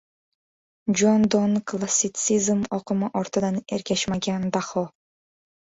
[1.01, 4.91] Jon Donn klassitsizm oqimi ortidan ergashmagan daho.